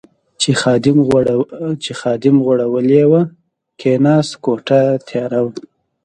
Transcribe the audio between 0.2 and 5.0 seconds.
چې خادم غوړولې وه، کېناست، کوټه